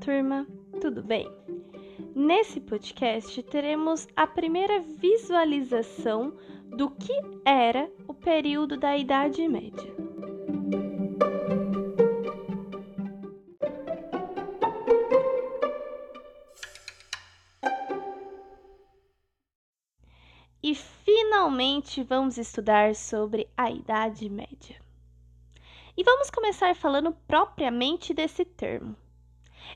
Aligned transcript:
turma, 0.00 0.46
tudo 0.80 1.02
bem? 1.02 1.30
Nesse 2.14 2.58
podcast 2.58 3.42
teremos 3.42 4.08
a 4.16 4.26
primeira 4.26 4.80
visualização 4.80 6.32
do 6.74 6.90
que 6.90 7.12
era 7.44 7.90
o 8.08 8.14
período 8.14 8.78
da 8.78 8.96
Idade 8.96 9.46
Média. 9.46 9.94
E 20.62 20.74
finalmente 20.74 22.02
vamos 22.02 22.38
estudar 22.38 22.94
sobre 22.94 23.48
a 23.54 23.70
Idade 23.70 24.30
Média. 24.30 24.80
E 25.94 26.02
vamos 26.02 26.30
começar 26.30 26.74
falando 26.74 27.12
propriamente 27.28 28.14
desse 28.14 28.46
termo. 28.46 28.96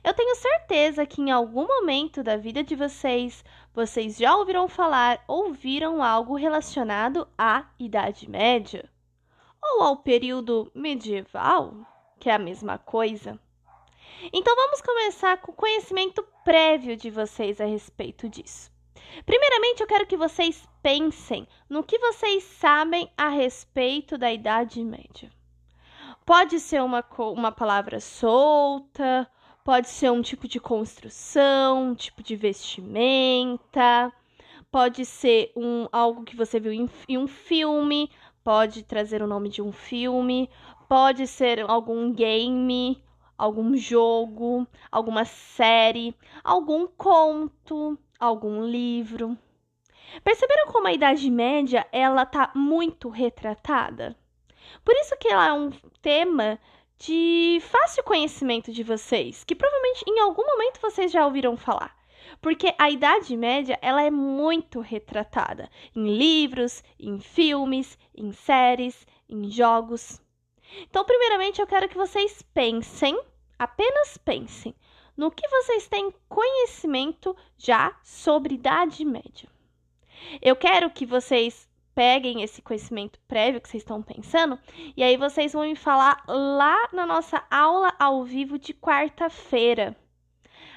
Eu 0.03 0.13
tenho 0.13 0.35
certeza 0.35 1.05
que 1.05 1.21
em 1.21 1.31
algum 1.31 1.67
momento 1.67 2.23
da 2.23 2.37
vida 2.37 2.63
de 2.63 2.75
vocês, 2.75 3.43
vocês 3.73 4.17
já 4.17 4.35
ouviram 4.35 4.67
falar 4.67 5.23
ou 5.27 5.53
viram 5.53 6.03
algo 6.03 6.35
relacionado 6.35 7.27
à 7.37 7.65
Idade 7.79 8.29
Média 8.29 8.89
ou 9.61 9.83
ao 9.83 9.97
período 9.97 10.71
medieval, 10.75 11.73
que 12.19 12.29
é 12.29 12.33
a 12.33 12.39
mesma 12.39 12.77
coisa. 12.77 13.39
Então 14.31 14.55
vamos 14.55 14.81
começar 14.81 15.37
com 15.37 15.51
o 15.51 15.55
conhecimento 15.55 16.23
prévio 16.43 16.95
de 16.95 17.09
vocês 17.09 17.59
a 17.59 17.65
respeito 17.65 18.29
disso. 18.29 18.71
Primeiramente, 19.25 19.81
eu 19.81 19.87
quero 19.87 20.05
que 20.05 20.17
vocês 20.17 20.67
pensem 20.81 21.47
no 21.69 21.83
que 21.83 21.97
vocês 21.99 22.43
sabem 22.43 23.09
a 23.17 23.29
respeito 23.29 24.17
da 24.17 24.31
Idade 24.31 24.83
Média. 24.83 25.31
Pode 26.25 26.59
ser 26.59 26.81
uma, 26.81 27.03
uma 27.19 27.51
palavra 27.51 27.99
solta, 27.99 29.29
pode 29.65 29.89
ser 29.89 30.11
um 30.11 30.21
tipo 30.21 30.47
de 30.47 30.59
construção, 30.59 31.89
um 31.89 31.95
tipo 31.95 32.21
de 32.21 32.35
vestimenta, 32.35 34.13
pode 34.71 35.03
ser 35.03 35.51
um, 35.55 35.87
algo 35.91 36.23
que 36.23 36.35
você 36.35 36.59
viu 36.59 36.71
em, 36.71 36.87
em 37.09 37.17
um 37.17 37.25
filme, 37.25 38.11
pode 38.43 38.83
trazer 38.83 39.23
o 39.23 39.27
nome 39.27 39.49
de 39.49 39.63
um 39.63 39.71
filme, 39.71 40.51
pode 40.87 41.25
ser 41.25 41.67
algum 41.67 42.13
game, 42.13 43.03
algum 43.35 43.75
jogo, 43.75 44.67
alguma 44.91 45.25
série, 45.25 46.15
algum 46.43 46.85
conto, 46.85 47.97
algum 48.19 48.63
livro. 48.63 49.35
Perceberam 50.23 50.67
como 50.71 50.87
a 50.87 50.93
Idade 50.93 51.31
Média 51.31 51.87
ela 51.91 52.23
tá 52.23 52.51
muito 52.53 53.09
retratada? 53.09 54.15
Por 54.83 54.93
isso 54.93 55.17
que 55.17 55.27
ela 55.27 55.47
é 55.47 55.53
um 55.53 55.71
tema 56.03 56.59
de 56.97 57.59
fácil 57.61 58.03
conhecimento 58.03 58.71
de 58.71 58.83
vocês, 58.83 59.43
que 59.43 59.55
provavelmente 59.55 60.03
em 60.07 60.19
algum 60.19 60.45
momento 60.45 60.79
vocês 60.81 61.11
já 61.11 61.25
ouviram 61.25 61.57
falar. 61.57 61.95
Porque 62.41 62.73
a 62.77 62.89
Idade 62.89 63.35
Média, 63.35 63.77
ela 63.81 64.01
é 64.01 64.09
muito 64.09 64.79
retratada 64.79 65.69
em 65.95 66.17
livros, 66.17 66.83
em 66.99 67.19
filmes, 67.19 67.97
em 68.15 68.31
séries, 68.31 69.05
em 69.29 69.49
jogos. 69.49 70.21
Então, 70.81 71.05
primeiramente, 71.05 71.61
eu 71.61 71.67
quero 71.67 71.87
que 71.87 71.97
vocês 71.97 72.41
pensem, 72.53 73.19
apenas 73.57 74.17
pensem, 74.17 74.75
no 75.15 75.31
que 75.31 75.47
vocês 75.47 75.87
têm 75.87 76.13
conhecimento 76.27 77.35
já 77.57 77.97
sobre 78.03 78.55
Idade 78.55 79.05
Média. 79.05 79.47
Eu 80.41 80.55
quero 80.55 80.89
que 80.89 81.05
vocês 81.05 81.64
peguem 81.95 82.43
esse 82.43 82.61
conhecimento 82.61 83.17
prévio 83.27 83.61
que 83.61 83.69
vocês 83.69 83.81
estão 83.81 84.03
pensando 84.03 84.59
e 84.95 85.01
aí 85.01 85.15
vocês 85.15 85.53
vão 85.53 85.63
me 85.63 85.75
falar 85.75 86.21
lá 86.27 86.89
na 86.91 87.05
nossa 87.05 87.41
aula 87.49 87.95
ao 87.97 88.23
vivo 88.25 88.59
de 88.59 88.73
quarta-feira. 88.73 89.95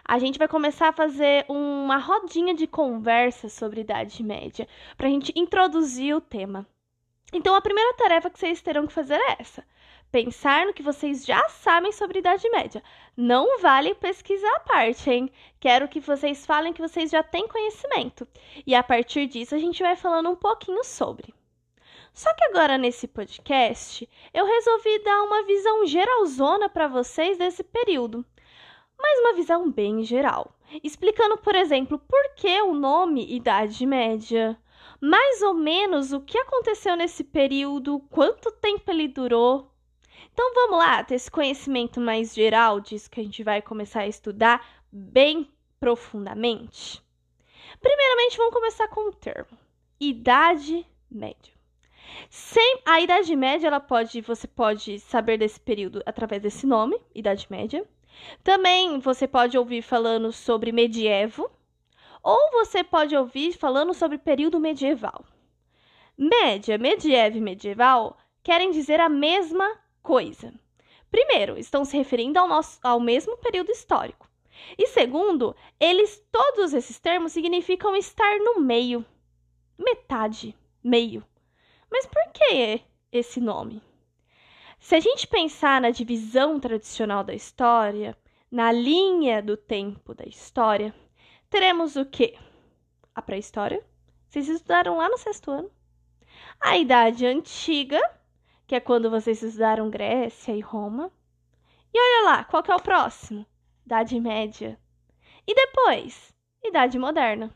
A 0.05 0.19
gente 0.19 0.39
vai 0.39 0.49
começar 0.49 0.89
a 0.89 0.93
fazer 0.93 1.45
uma 1.49 1.99
rodinha 1.99 2.55
de 2.55 2.67
conversa 2.67 3.49
sobre 3.49 3.83
Idade 3.83 4.23
Média 4.23 4.67
para 4.97 5.09
a 5.09 5.11
gente 5.11 5.33
introduzir 5.37 6.17
o 6.17 6.21
tema. 6.21 6.67
Então, 7.31 7.55
a 7.55 7.61
primeira 7.61 7.93
tarefa 7.95 8.31
que 8.31 8.39
vocês 8.39 8.63
terão 8.63 8.87
que 8.87 8.93
fazer 8.93 9.17
é 9.17 9.37
essa: 9.39 9.63
pensar 10.11 10.67
no 10.67 10.73
que 10.73 10.83
vocês 10.83 11.25
já 11.25 11.49
sabem 11.49 11.93
sobre 11.93 12.19
Idade 12.19 12.49
Média. 12.51 12.83
Não 13.17 13.61
vale 13.61 13.95
pesquisar 13.95 14.51
a 14.57 14.61
parte, 14.61 15.11
hein? 15.11 15.31
Quero 15.61 15.89
que 15.89 16.01
vocês 16.01 16.47
falem 16.47 16.73
que 16.73 16.81
vocês 16.81 17.11
já 17.11 17.23
têm 17.23 17.47
conhecimento. 17.47 18.27
E 18.67 18.75
a 18.75 18.83
partir 18.83 19.27
disso 19.27 19.55
a 19.55 19.59
gente 19.59 19.83
vai 19.83 19.97
falando 19.97 20.31
um 20.31 20.37
pouquinho 20.37 20.83
sobre. 20.85 21.35
Só 22.13 22.35
que 22.35 22.45
agora 22.45 22.77
nesse 22.77 23.07
podcast 23.07 24.09
eu 24.35 24.45
resolvi 24.45 24.99
dar 25.05 25.23
uma 25.23 25.45
visão 25.45 25.87
geralzona 25.87 26.69
para 26.69 26.89
vocês 26.89 27.39
desse 27.39 27.63
período. 27.63 28.25
Mas 28.99 29.21
uma 29.21 29.35
visão 29.35 29.71
bem 29.71 30.03
geral, 30.03 30.53
explicando, 30.83 31.37
por 31.39 31.55
exemplo, 31.55 31.99
por 31.99 32.35
que 32.35 32.61
o 32.63 32.75
nome 32.75 33.33
Idade 33.33 33.87
Média, 33.87 34.59
mais 35.01 35.41
ou 35.43 35.55
menos 35.55 36.13
o 36.13 36.21
que 36.21 36.37
aconteceu 36.37 36.97
nesse 36.97 37.23
período, 37.23 38.01
quanto 38.11 38.51
tempo 38.51 38.91
ele 38.91 39.07
durou, 39.07 39.71
então 40.39 40.55
vamos 40.55 40.79
lá, 40.79 41.03
ter 41.03 41.17
esse 41.17 41.29
conhecimento 41.29 42.01
mais 42.01 42.33
geral 42.33 42.79
disso 42.79 43.11
que 43.11 43.21
a 43.21 43.25
gente 43.25 43.43
vai 43.43 43.61
começar 43.61 44.03
a 44.03 44.07
estudar 44.07 44.65
bem 44.93 45.51
profundamente. 45.81 47.03
Primeiramente, 47.81 48.37
vamos 48.37 48.55
começar 48.55 48.87
com 48.87 49.09
o 49.09 49.13
termo 49.13 49.59
Idade 49.99 50.87
Média. 51.11 51.53
Sem 52.31 52.81
a 52.87 53.01
Idade 53.01 53.35
Média, 53.35 53.67
ela 53.67 53.81
pode, 53.81 54.21
você 54.21 54.47
pode 54.47 55.01
saber 55.01 55.39
desse 55.39 55.59
período 55.59 56.05
através 56.07 56.41
desse 56.41 56.69
nome, 56.69 56.97
Idade 57.13 57.49
Média. 57.51 57.85
Também 58.45 59.01
você 59.01 59.27
pode 59.27 59.59
ouvir 59.59 59.83
falando 59.83 60.31
sobre 60.31 60.71
medievo, 60.71 61.51
ou 62.23 62.53
você 62.53 62.85
pode 62.85 63.17
ouvir 63.17 63.55
falando 63.55 63.93
sobre 63.93 64.19
período 64.19 64.61
medieval. 64.61 65.25
Média, 66.17 66.79
medievo 66.79 67.39
e 67.39 67.41
medieval 67.41 68.17
querem 68.45 68.71
dizer 68.71 69.01
a 69.01 69.09
mesma 69.09 69.69
coisa. 70.09 70.55
Primeiro, 71.11 71.59
estão 71.59 71.85
se 71.85 71.95
referindo 71.95 72.39
ao, 72.39 72.49
nosso, 72.49 72.81
ao 72.83 72.99
mesmo 72.99 73.37
período 73.37 73.71
histórico. 73.71 74.27
E 74.79 74.87
segundo, 74.87 75.55
eles 75.79 76.27
todos 76.33 76.73
esses 76.73 76.99
termos 76.99 77.33
significam 77.33 77.95
estar 77.95 78.39
no 78.39 78.59
meio. 78.59 79.05
Metade, 79.79 80.57
meio. 80.83 81.23
Mas 81.91 82.07
por 82.07 82.23
que 82.33 82.81
esse 83.13 83.39
nome? 83.39 83.83
Se 84.79 84.95
a 84.95 85.01
gente 85.01 85.27
pensar 85.27 85.79
na 85.79 85.91
divisão 85.91 86.59
tradicional 86.59 87.23
da 87.23 87.35
história, 87.35 88.17
na 88.51 88.73
linha 88.73 89.43
do 89.43 89.59
tempo 89.59 90.15
da 90.15 90.25
história, 90.25 90.95
teremos 91.51 91.97
o 91.97 92.07
quê? 92.07 92.35
A 93.15 93.21
pré-história. 93.21 93.85
Vocês 94.27 94.49
estudaram 94.49 94.97
lá 94.97 95.07
no 95.11 95.19
sexto 95.19 95.51
ano. 95.51 95.71
A 96.59 96.79
Idade 96.79 97.27
Antiga, 97.27 98.01
que 98.69 98.75
é 98.75 98.81
quando 98.81 99.11
vocês 99.11 99.43
estudaram 99.43 99.89
Grécia 99.89 100.53
e 100.53 100.61
Roma. 100.61 101.11
E 101.93 101.99
olha 101.99 102.31
lá, 102.31 102.45
qual 102.45 102.63
que 102.63 102.71
é 102.71 102.77
o 102.77 102.83
próximo? 102.83 103.47
Idade 103.87 104.21
Média. 104.21 104.79
E 105.47 105.55
depois, 105.55 106.35
Idade 106.63 106.99
Moderna. 106.99 107.51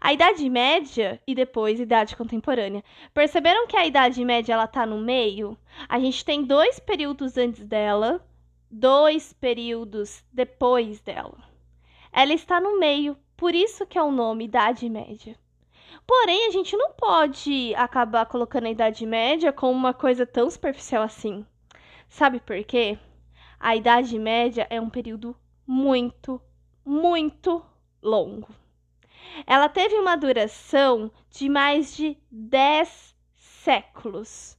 A 0.00 0.12
Idade 0.12 0.48
Média 0.48 1.20
e 1.26 1.34
depois 1.34 1.80
Idade 1.80 2.14
Contemporânea. 2.14 2.84
Perceberam 3.12 3.66
que 3.66 3.76
a 3.76 3.84
Idade 3.84 4.24
Média 4.24 4.52
ela 4.52 4.68
tá 4.68 4.86
no 4.86 5.00
meio? 5.00 5.58
A 5.88 5.98
gente 5.98 6.24
tem 6.24 6.44
dois 6.44 6.78
períodos 6.78 7.36
antes 7.36 7.66
dela, 7.66 8.24
dois 8.70 9.32
períodos 9.32 10.24
depois 10.32 11.00
dela. 11.00 11.42
Ela 12.12 12.32
está 12.32 12.60
no 12.60 12.78
meio, 12.78 13.16
por 13.36 13.52
isso 13.52 13.84
que 13.84 13.98
é 13.98 14.02
o 14.02 14.12
nome 14.12 14.44
Idade 14.44 14.88
Média. 14.88 15.36
Porém, 16.10 16.48
a 16.48 16.50
gente 16.50 16.76
não 16.76 16.90
pode 16.90 17.72
acabar 17.76 18.26
colocando 18.26 18.66
a 18.66 18.70
Idade 18.70 19.06
Média 19.06 19.52
como 19.52 19.70
uma 19.70 19.94
coisa 19.94 20.26
tão 20.26 20.50
superficial 20.50 21.04
assim. 21.04 21.46
Sabe 22.08 22.40
por 22.40 22.64
quê? 22.64 22.98
A 23.60 23.76
Idade 23.76 24.18
Média 24.18 24.66
é 24.68 24.80
um 24.80 24.90
período 24.90 25.36
muito, 25.64 26.42
muito 26.84 27.64
longo. 28.02 28.48
Ela 29.46 29.68
teve 29.68 29.94
uma 30.00 30.16
duração 30.16 31.12
de 31.30 31.48
mais 31.48 31.96
de 31.96 32.18
10 32.28 33.16
séculos, 33.36 34.58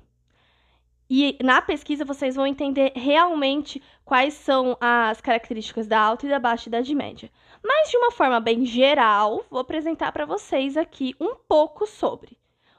E 1.09 1.39
na 1.41 1.63
pesquisa 1.63 2.05
vocês 2.05 2.35
vão 2.35 2.49
entender 2.49 2.91
realmente 2.97 3.81
quais 4.05 4.35
são 4.35 4.77
as 4.81 5.21
características 5.21 5.87
da 5.87 6.01
alta 6.01 6.27
e 6.27 6.29
da 6.29 6.41
baixa 6.41 6.69
idade 6.69 6.93
média. 6.97 7.31
Mas 7.63 7.91
de 7.93 7.97
uma 7.97 8.11
forma 8.11 8.41
bem 8.41 8.67
geral, 8.67 9.45
vou 9.49 9.61
apresentar 9.61 10.11
para 10.11 10.27
vocês 10.27 10.77
aqui 10.77 11.15
um 11.21 11.37
pouco 11.37 11.87
sobre, 11.87 12.37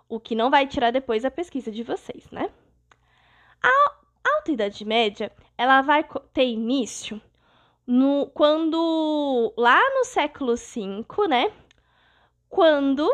o 0.10 0.20
que 0.20 0.36
não 0.36 0.50
vai 0.50 0.68
tirar 0.68 0.92
depois 0.92 1.24
a 1.24 1.32
pesquisa 1.32 1.72
de 1.72 1.84
vocês, 1.84 2.30
né? 2.32 2.50
A 3.64 3.96
alta 4.36 4.52
idade 4.52 4.84
média, 4.84 5.32
ela 5.58 5.82
vai 5.82 6.06
ter 6.34 6.46
início 6.46 7.22
no 7.88 8.28
quando 8.34 9.54
lá 9.58 9.80
no 9.96 10.04
século 10.04 10.56
V, 10.56 11.28
né? 11.30 11.52
Quando 12.50 13.10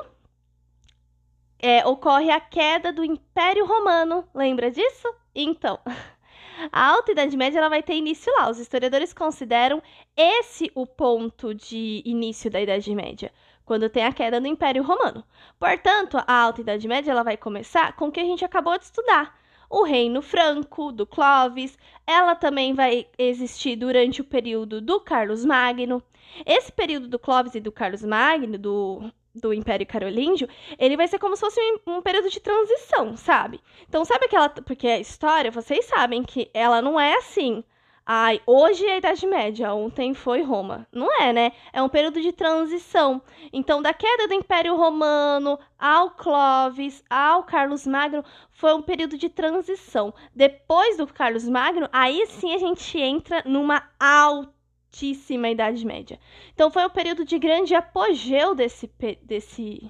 é, 1.59 1.85
ocorre 1.85 2.31
a 2.31 2.41
queda 2.41 2.91
do 2.91 3.05
Império 3.05 3.65
Romano. 3.65 4.27
Lembra 4.33 4.71
disso? 4.71 5.07
Então, 5.33 5.79
a 6.71 6.89
Alta 6.89 7.11
Idade 7.11 7.37
Média 7.37 7.59
ela 7.59 7.69
vai 7.69 7.83
ter 7.83 7.93
início 7.93 8.33
lá. 8.33 8.49
Os 8.49 8.59
historiadores 8.59 9.13
consideram 9.13 9.81
esse 10.17 10.71
o 10.75 10.85
ponto 10.87 11.53
de 11.53 12.01
início 12.05 12.51
da 12.51 12.59
Idade 12.59 12.93
Média, 12.95 13.31
quando 13.63 13.89
tem 13.89 14.03
a 14.03 14.11
queda 14.11 14.41
do 14.41 14.47
Império 14.47 14.83
Romano. 14.83 15.23
Portanto, 15.59 16.17
a 16.27 16.33
Alta 16.33 16.61
Idade 16.61 16.87
Média 16.87 17.11
ela 17.11 17.23
vai 17.23 17.37
começar 17.37 17.95
com 17.95 18.07
o 18.07 18.11
que 18.11 18.19
a 18.19 18.25
gente 18.25 18.43
acabou 18.43 18.77
de 18.77 18.85
estudar. 18.85 19.37
O 19.75 19.81
Reino 19.81 20.21
Franco, 20.21 20.91
do 20.91 21.03
Clovis, 21.03 21.79
ela 22.05 22.35
também 22.35 22.75
vai 22.75 23.07
existir 23.17 23.75
durante 23.75 24.21
o 24.21 24.23
período 24.23 24.79
do 24.79 24.99
Carlos 24.99 25.43
Magno. 25.43 25.99
Esse 26.45 26.71
período 26.71 27.07
do 27.07 27.17
Clovis 27.17 27.55
e 27.55 27.59
do 27.59 27.71
Carlos 27.71 28.03
Magno, 28.03 28.59
do 28.59 29.11
do 29.33 29.51
Império 29.51 29.87
Carolíngio, 29.87 30.47
ele 30.77 30.95
vai 30.95 31.07
ser 31.07 31.17
como 31.17 31.35
se 31.35 31.39
fosse 31.39 31.59
um, 31.59 31.95
um, 31.95 32.01
período 32.03 32.29
de 32.29 32.39
transição, 32.39 33.17
sabe? 33.17 33.59
Então, 33.89 34.05
sabe 34.05 34.25
aquela. 34.25 34.47
Porque 34.47 34.87
a 34.87 34.99
história, 34.99 35.49
vocês 35.49 35.85
sabem 35.85 36.21
que 36.21 36.51
ela 36.53 36.79
não 36.79 36.99
é 36.99 37.15
assim. 37.17 37.63
Ai, 38.05 38.41
hoje 38.45 38.85
é 38.85 38.95
a 38.95 38.97
Idade 38.97 39.25
Média, 39.25 39.73
ontem 39.73 40.13
foi 40.13 40.41
Roma. 40.41 40.85
Não 40.91 41.09
é, 41.21 41.31
né? 41.31 41.53
É 41.71 41.81
um 41.81 41.87
período 41.87 42.19
de 42.19 42.33
transição. 42.33 43.21
Então, 43.53 43.81
da 43.81 43.93
queda 43.93 44.27
do 44.27 44.33
Império 44.33 44.75
Romano 44.75 45.57
ao 45.79 46.11
Clovis, 46.11 47.01
ao 47.09 47.45
Carlos 47.45 47.87
Magno, 47.87 48.21
foi 48.51 48.73
um 48.73 48.81
período 48.81 49.17
de 49.17 49.29
transição. 49.29 50.13
Depois 50.35 50.97
do 50.97 51.07
Carlos 51.07 51.47
Magno, 51.47 51.87
aí 51.93 52.25
sim 52.27 52.53
a 52.53 52.57
gente 52.57 52.99
entra 52.99 53.41
numa 53.45 53.81
altíssima 53.97 55.47
Idade 55.47 55.85
Média. 55.85 56.19
Então 56.53 56.69
foi 56.69 56.85
um 56.85 56.89
período 56.89 57.23
de 57.23 57.39
grande 57.39 57.73
apogeu 57.73 58.53
desse, 58.53 58.91
desse, 59.21 59.89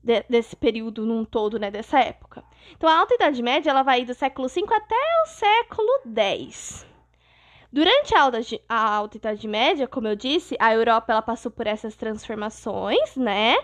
de, 0.00 0.22
desse 0.28 0.54
período 0.54 1.04
num 1.04 1.24
todo, 1.24 1.58
né, 1.58 1.68
dessa 1.68 1.98
época. 1.98 2.44
Então 2.76 2.88
a 2.88 3.00
Alta 3.00 3.14
Idade 3.16 3.42
Média 3.42 3.70
ela 3.70 3.82
vai 3.82 4.04
do 4.04 4.14
século 4.14 4.46
V 4.46 4.64
até 4.70 4.94
o 5.24 5.26
século 5.26 5.88
X. 6.16 6.89
Durante 7.72 8.14
a 8.14 8.22
alta, 8.22 8.40
a 8.68 8.94
alta 8.96 9.16
Idade 9.16 9.46
Média, 9.46 9.86
como 9.86 10.08
eu 10.08 10.16
disse, 10.16 10.56
a 10.58 10.74
Europa 10.74 11.12
ela 11.12 11.22
passou 11.22 11.50
por 11.50 11.66
essas 11.66 11.96
transformações, 11.96 13.16
né? 13.16 13.56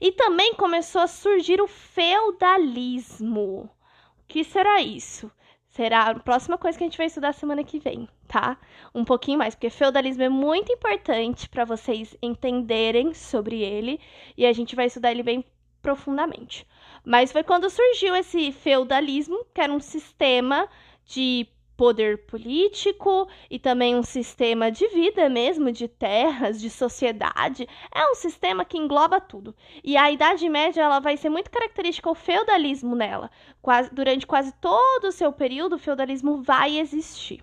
E 0.00 0.12
também 0.12 0.54
começou 0.54 1.00
a 1.00 1.06
surgir 1.06 1.60
o 1.60 1.66
feudalismo. 1.66 3.70
O 4.18 4.22
que 4.28 4.44
será 4.44 4.82
isso? 4.82 5.30
será 5.74 6.10
a 6.10 6.20
próxima 6.20 6.56
coisa 6.56 6.78
que 6.78 6.84
a 6.84 6.86
gente 6.86 6.96
vai 6.96 7.08
estudar 7.08 7.32
semana 7.32 7.64
que 7.64 7.80
vem, 7.80 8.08
tá? 8.28 8.56
Um 8.94 9.04
pouquinho 9.04 9.38
mais, 9.38 9.56
porque 9.56 9.68
feudalismo 9.68 10.22
é 10.22 10.28
muito 10.28 10.72
importante 10.72 11.48
para 11.48 11.64
vocês 11.64 12.16
entenderem 12.22 13.12
sobre 13.12 13.60
ele 13.60 13.98
e 14.36 14.46
a 14.46 14.52
gente 14.52 14.76
vai 14.76 14.86
estudar 14.86 15.10
ele 15.10 15.24
bem 15.24 15.44
profundamente. 15.82 16.64
Mas 17.04 17.32
foi 17.32 17.42
quando 17.42 17.68
surgiu 17.68 18.14
esse 18.14 18.52
feudalismo, 18.52 19.44
que 19.52 19.60
era 19.60 19.72
um 19.72 19.80
sistema 19.80 20.68
de 21.04 21.48
poder 21.76 22.26
político 22.26 23.28
e 23.50 23.58
também 23.58 23.96
um 23.96 24.02
sistema 24.02 24.70
de 24.70 24.86
vida 24.88 25.28
mesmo, 25.28 25.72
de 25.72 25.88
terras, 25.88 26.60
de 26.60 26.70
sociedade. 26.70 27.68
É 27.94 28.10
um 28.10 28.14
sistema 28.14 28.64
que 28.64 28.78
engloba 28.78 29.20
tudo. 29.20 29.54
E 29.82 29.96
a 29.96 30.10
Idade 30.10 30.48
Média 30.48 30.82
ela 30.82 31.00
vai 31.00 31.16
ser 31.16 31.28
muito 31.28 31.50
característica 31.50 32.08
ao 32.08 32.14
feudalismo 32.14 32.94
nela. 32.94 33.30
Quase, 33.60 33.92
durante 33.92 34.26
quase 34.26 34.52
todo 34.60 35.08
o 35.08 35.12
seu 35.12 35.32
período, 35.32 35.76
o 35.76 35.78
feudalismo 35.78 36.42
vai 36.42 36.78
existir. 36.78 37.42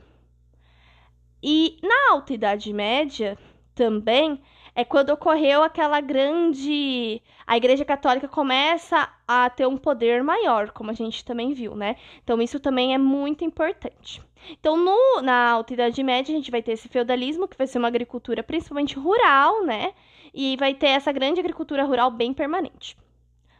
E 1.43 1.77
na 1.81 2.13
Alta 2.13 2.33
Idade 2.33 2.71
Média 2.71 3.37
também 3.73 4.41
é 4.75 4.85
quando 4.85 5.09
ocorreu 5.09 5.63
aquela 5.63 5.99
grande. 5.99 7.21
A 7.45 7.57
Igreja 7.57 7.83
Católica 7.83 8.27
começa 8.27 9.09
a 9.27 9.49
ter 9.49 9.67
um 9.67 9.77
poder 9.77 10.23
maior, 10.23 10.71
como 10.71 10.91
a 10.91 10.93
gente 10.93 11.25
também 11.25 11.53
viu, 11.53 11.75
né? 11.75 11.97
Então, 12.23 12.41
isso 12.41 12.59
também 12.59 12.93
é 12.93 12.97
muito 12.97 13.43
importante. 13.43 14.21
Então, 14.49 14.77
no, 14.77 15.21
na 15.21 15.51
Alta 15.51 15.73
Idade 15.73 16.01
Média, 16.01 16.33
a 16.33 16.35
gente 16.35 16.51
vai 16.51 16.61
ter 16.61 16.71
esse 16.71 16.87
feudalismo, 16.87 17.47
que 17.47 17.57
vai 17.57 17.67
ser 17.67 17.77
uma 17.77 17.87
agricultura 17.87 18.41
principalmente 18.41 18.97
rural, 18.97 19.65
né? 19.65 19.93
E 20.33 20.55
vai 20.57 20.73
ter 20.73 20.87
essa 20.87 21.11
grande 21.11 21.39
agricultura 21.39 21.83
rural 21.83 22.09
bem 22.09 22.33
permanente. 22.33 22.97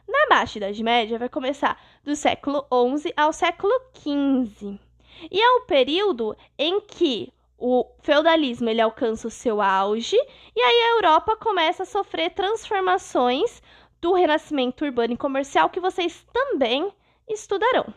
Na 0.08 0.26
Baixa 0.28 0.58
Idade 0.58 0.82
Média, 0.82 1.18
vai 1.18 1.28
começar 1.28 1.80
do 2.02 2.16
século 2.16 2.66
XI 2.98 3.12
ao 3.16 3.32
século 3.32 3.72
XV. 3.94 4.78
E 5.30 5.40
é 5.40 5.50
o 5.56 5.66
período 5.66 6.36
em 6.58 6.80
que 6.80 7.32
o 7.64 7.86
feudalismo 8.00 8.68
ele 8.68 8.80
alcança 8.80 9.28
o 9.28 9.30
seu 9.30 9.62
auge 9.62 10.16
e 10.16 10.60
aí 10.60 10.82
a 10.82 10.96
Europa 10.96 11.36
começa 11.36 11.84
a 11.84 11.86
sofrer 11.86 12.30
transformações 12.30 13.62
do 14.00 14.12
renascimento 14.14 14.84
urbano 14.84 15.14
e 15.14 15.16
comercial 15.16 15.70
que 15.70 15.78
vocês 15.78 16.26
também 16.32 16.92
estudarão. 17.28 17.94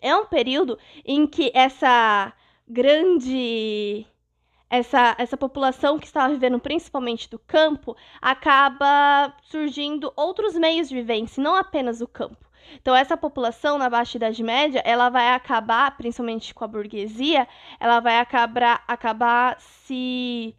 É 0.00 0.14
um 0.14 0.26
período 0.26 0.78
em 1.04 1.26
que 1.26 1.50
essa 1.52 2.32
grande 2.68 4.06
essa, 4.70 5.16
essa 5.18 5.36
população 5.36 5.98
que 5.98 6.06
estava 6.06 6.32
vivendo 6.32 6.60
principalmente 6.60 7.28
do 7.28 7.40
campo 7.40 7.96
acaba 8.22 9.34
surgindo 9.42 10.12
outros 10.14 10.54
meios 10.54 10.88
de 10.88 10.94
vivência, 10.94 11.42
não 11.42 11.56
apenas 11.56 12.00
o 12.00 12.06
campo. 12.06 12.45
Então, 12.74 12.94
essa 12.94 13.16
população 13.16 13.78
na 13.78 13.88
Baixa 13.88 14.16
Idade 14.16 14.42
Média, 14.42 14.82
ela 14.84 15.08
vai 15.08 15.34
acabar, 15.34 15.96
principalmente 15.96 16.54
com 16.54 16.64
a 16.64 16.68
burguesia, 16.68 17.46
ela 17.80 18.00
vai 18.00 18.18
acabar, 18.18 18.84
acabar 18.86 19.60
se 19.60 20.54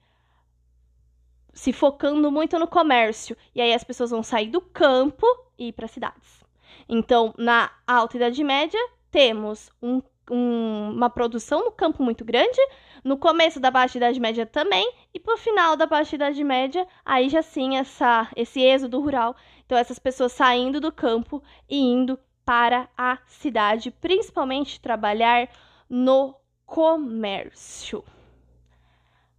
se 1.53 1.73
focando 1.73 2.31
muito 2.31 2.59
no 2.59 2.67
comércio. 2.67 3.35
E 3.55 3.59
aí 3.59 3.73
as 3.73 3.83
pessoas 3.83 4.11
vão 4.11 4.21
sair 4.21 4.47
do 4.49 4.61
campo 4.61 5.25
e 5.57 5.69
ir 5.69 5.73
para 5.73 5.87
cidades. 5.87 6.43
Então, 6.87 7.33
na 7.35 7.71
Alta 7.85 8.15
Idade 8.17 8.43
Média, 8.43 8.79
temos 9.09 9.71
um, 9.81 10.01
um, 10.29 10.91
uma 10.91 11.09
produção 11.09 11.65
no 11.65 11.71
campo 11.71 12.03
muito 12.03 12.23
grande, 12.23 12.59
no 13.03 13.17
começo 13.17 13.59
da 13.59 13.71
Baixa 13.71 13.97
Idade 13.97 14.19
Média 14.19 14.45
também, 14.45 14.91
e 15.13 15.19
pro 15.19 15.37
final 15.37 15.75
da 15.75 15.85
Baixa 15.85 16.15
Idade 16.15 16.43
Média, 16.43 16.87
aí 17.05 17.29
já 17.29 17.41
sim 17.41 17.77
essa, 17.77 18.27
esse 18.35 18.61
êxodo 18.61 18.99
rural 18.99 19.35
então, 19.67 19.77
essas 19.77 19.99
pessoas 19.99 20.31
saindo 20.31 20.79
do 20.79 20.93
campo 20.93 21.43
e 21.69 21.77
indo 21.77 22.17
para 22.45 22.87
a 22.97 23.17
cidade, 23.25 23.91
principalmente 23.91 24.79
trabalhar 24.79 25.49
no 25.89 26.33
comércio. 26.65 28.01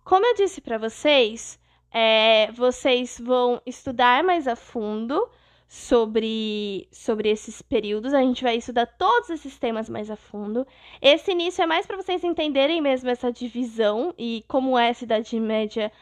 Como 0.05 0.27
eu 0.27 0.35
disse 0.35 0.61
para 0.61 0.77
vocês, 0.77 1.59
é, 1.91 2.53
vocês 2.53 3.19
vão 3.19 3.63
estudar 3.65 4.23
mais 4.23 4.47
a 4.47 4.55
fundo 4.55 5.31
sobre, 5.69 6.89
sobre 6.91 7.29
esses 7.29 7.61
períodos. 7.61 8.15
A 8.15 8.23
gente 8.23 8.43
vai 8.43 8.57
estudar 8.57 8.87
todos 8.87 9.29
esses 9.29 9.59
temas 9.59 9.89
mais 9.89 10.11
a 10.11 10.17
fundo. 10.17 10.67
Esse 11.01 11.33
início 11.33 11.63
é 11.63 11.67
mais 11.67 11.87
para 11.87 11.97
vocês 11.97 12.25
entenderem 12.25 12.81
mesmo 12.81 13.11
essa 13.11 13.31
divisão 13.31 14.15
e 14.17 14.45
como 14.49 14.79
é 14.79 14.89
a 14.89 14.97
Idade 15.03 15.39
Média, 15.39 15.93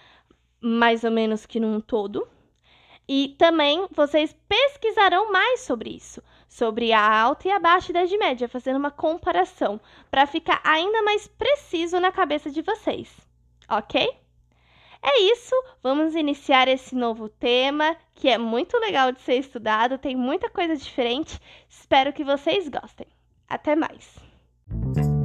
mais 0.60 1.02
ou 1.02 1.10
menos 1.10 1.44
que 1.44 1.58
num 1.58 1.80
todo. 1.80 2.26
E 3.08 3.34
também 3.38 3.86
vocês 3.90 4.34
pesquisarão 4.48 5.30
mais 5.30 5.60
sobre 5.60 5.90
isso, 5.90 6.22
sobre 6.48 6.92
a 6.92 7.20
alta 7.20 7.48
e 7.48 7.50
a 7.50 7.58
baixa 7.58 7.90
Idade 7.90 8.16
Média, 8.18 8.48
fazendo 8.48 8.76
uma 8.76 8.90
comparação, 8.90 9.80
para 10.10 10.26
ficar 10.26 10.60
ainda 10.64 11.02
mais 11.02 11.26
preciso 11.26 12.00
na 12.00 12.10
cabeça 12.10 12.50
de 12.50 12.62
vocês, 12.62 13.16
ok? 13.68 14.25
É 15.02 15.20
isso, 15.32 15.54
vamos 15.82 16.14
iniciar 16.14 16.68
esse 16.68 16.94
novo 16.94 17.28
tema, 17.28 17.96
que 18.14 18.28
é 18.28 18.38
muito 18.38 18.76
legal 18.78 19.12
de 19.12 19.20
ser 19.20 19.36
estudado, 19.36 19.98
tem 19.98 20.16
muita 20.16 20.50
coisa 20.50 20.76
diferente. 20.76 21.40
Espero 21.68 22.12
que 22.12 22.24
vocês 22.24 22.68
gostem. 22.68 23.06
Até 23.48 23.76
mais! 23.76 25.15